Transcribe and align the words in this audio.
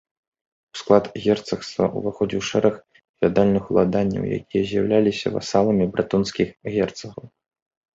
У 0.77 0.79
склад 0.79 1.03
герцагства 1.25 1.83
ўваходзіў 1.99 2.41
шэраг 2.49 2.75
феадальных 3.17 3.63
уладанняў, 3.77 4.23
якія 4.41 4.63
з'яўляліся 4.75 5.27
васаламі 5.39 5.85
брэтонскіх 5.97 6.49
герцагаў. 6.77 7.25